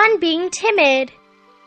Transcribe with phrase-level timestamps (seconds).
[0.00, 1.12] on being timid.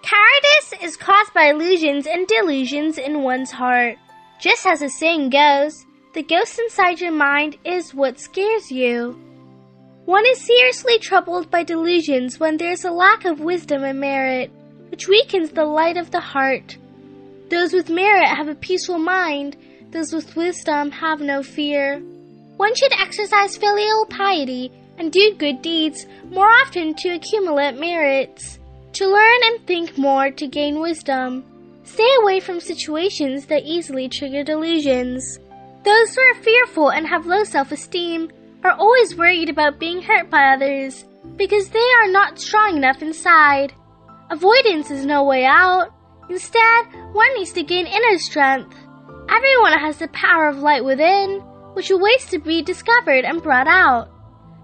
[0.01, 3.97] Cowardice is caused by illusions and delusions in one's heart.
[4.41, 5.85] Just as the saying goes,
[6.15, 9.19] the ghost inside your mind is what scares you.
[10.05, 14.51] One is seriously troubled by delusions when there is a lack of wisdom and merit,
[14.89, 16.77] which weakens the light of the heart.
[17.49, 19.57] Those with merit have a peaceful mind,
[19.91, 22.01] those with wisdom have no fear.
[22.57, 28.59] One should exercise filial piety and do good deeds more often to accumulate merits,
[28.93, 31.43] to learn and think more to gain wisdom.
[31.83, 35.39] Stay away from situations that easily trigger delusions.
[35.83, 38.31] Those who are fearful and have low self-esteem
[38.63, 43.73] are always worried about being hurt by others because they are not strong enough inside.
[44.29, 45.89] Avoidance is no way out.
[46.29, 48.75] Instead, one needs to gain inner strength.
[49.29, 54.09] Everyone has the power of light within, which awaits to be discovered and brought out.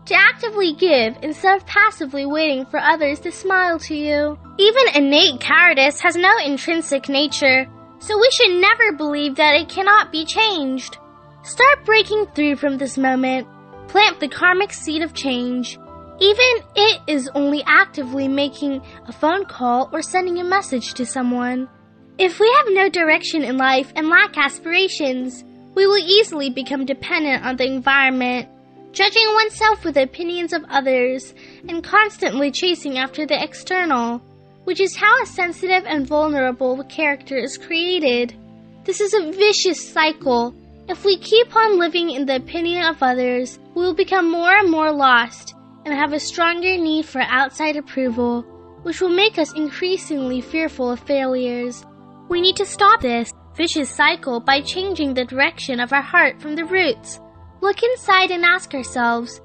[0.05, 4.39] To actively give instead of passively waiting for others to smile to you.
[4.57, 7.67] Even innate cowardice has no intrinsic nature,
[7.99, 10.97] so we should never believe that it cannot be changed.
[11.43, 13.47] Start breaking through from this moment.
[13.87, 15.77] Plant the karmic seed of change.
[16.19, 21.69] Even it is only actively making a phone call or sending a message to someone.
[22.17, 27.45] If we have no direction in life and lack aspirations, we will easily become dependent
[27.45, 28.47] on the environment,
[28.91, 31.33] judging oneself with the opinions of others,
[31.67, 34.21] and constantly chasing after the external,
[34.63, 38.35] which is how a sensitive and vulnerable character is created.
[38.83, 40.53] This is a vicious cycle.
[40.87, 44.71] If we keep on living in the opinion of others, we will become more and
[44.71, 45.53] more lost
[45.85, 48.41] and have a stronger need for outside approval,
[48.83, 51.85] which will make us increasingly fearful of failures.
[52.29, 56.55] We need to stop this vicious cycle by changing the direction of our heart from
[56.55, 57.19] the roots.
[57.59, 59.41] Look inside and ask ourselves,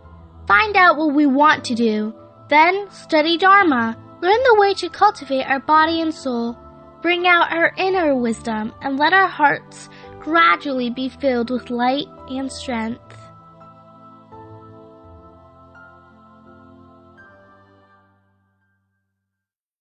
[0.47, 2.15] find out what we want to do.
[2.51, 6.59] Then study Dharma, learn the way to cultivate our body and soul,
[7.01, 9.89] bring out our inner wisdom, and let our hearts
[10.21, 13.24] gradually be filled with light and strength.